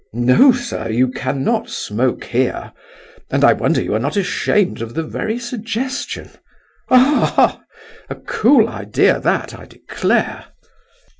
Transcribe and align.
"No, 0.13 0.51
sir, 0.51 0.89
you 0.89 1.09
cannot 1.11 1.69
smoke 1.69 2.23
here, 2.23 2.73
and 3.29 3.43
I 3.43 3.53
wonder 3.53 3.79
you 3.83 3.93
are 3.93 3.99
not 3.99 4.17
ashamed 4.17 4.81
of 4.81 4.95
the 4.95 5.03
very 5.03 5.37
suggestion. 5.37 6.31
Ha, 6.89 7.33
ha! 7.35 7.61
a 8.09 8.15
cool 8.15 8.67
idea 8.67 9.19
that, 9.19 9.53
I 9.53 9.65
declare!" 9.65 10.45